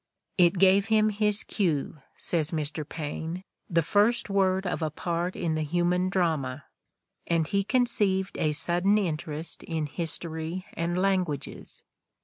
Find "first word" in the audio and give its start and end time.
3.83-4.65